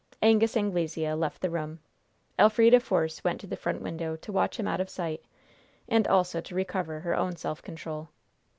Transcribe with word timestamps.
Angus 0.23 0.57
Anglesea 0.57 1.13
left 1.13 1.41
the 1.43 1.51
room. 1.51 1.77
Elfrida 2.39 2.79
Force 2.79 3.23
went 3.23 3.39
to 3.39 3.45
the 3.45 3.55
front 3.55 3.83
window 3.83 4.15
to 4.15 4.31
watch 4.31 4.59
him 4.59 4.67
out 4.67 4.81
of 4.81 4.89
sight, 4.89 5.21
and 5.87 6.07
also 6.07 6.41
to 6.41 6.55
recover 6.55 7.01
her 7.01 7.15
own 7.15 7.35
self 7.35 7.61
control. 7.61 8.09